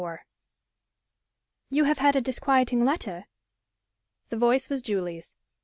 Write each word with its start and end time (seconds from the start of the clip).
XXIV 0.01 0.19
"You 1.69 1.83
have 1.83 1.99
had 1.99 2.15
a 2.15 2.21
disquieting 2.21 2.83
letter?" 2.83 3.25
The 4.29 4.37
voice 4.37 4.67
was 4.67 4.81
Julie's. 4.81 5.35